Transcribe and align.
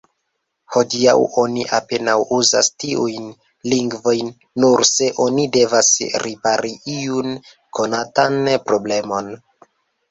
Hodiaŭ 0.75 1.11
oni 1.41 1.65
apenaŭ 1.79 2.15
uzas 2.37 2.71
tiujn 2.85 3.27
lingvojn, 3.75 4.33
nur 4.65 4.85
se 4.93 5.13
oni 5.29 5.47
devas 5.59 5.93
ripari 6.27 6.75
iun 6.99 7.33
konatan 7.81 8.43
problemon. 8.69 9.33